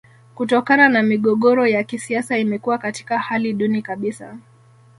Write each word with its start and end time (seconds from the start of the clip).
Kutokana 0.35 0.89
na 0.89 1.03
migogoro 1.03 1.67
ya 1.67 1.83
kisiasa 1.83 2.37
imekuwa 2.37 2.77
katika 2.77 3.19
hali 3.19 3.53
duni 3.53 3.81
kabisa 3.81 4.37